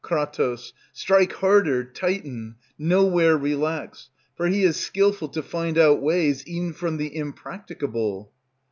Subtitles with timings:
[0.03, 0.55] Kr.
[0.93, 6.97] Strike harder, tighten, nowhere relax, For he is skillful to find out ways e'en from
[6.97, 8.31] the impracticable.